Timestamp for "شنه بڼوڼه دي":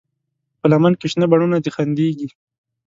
1.11-1.71